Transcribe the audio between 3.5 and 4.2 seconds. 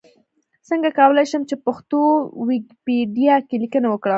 ليکنې وکړم؟